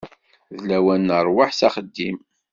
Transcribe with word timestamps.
D 0.55 0.59
lawan 0.67 1.01
n 1.13 1.17
rrwaḥ 1.25 1.51
s 1.59 1.61
axeddim. 1.67 2.17